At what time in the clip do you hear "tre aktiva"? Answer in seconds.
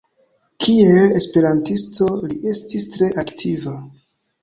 2.97-3.81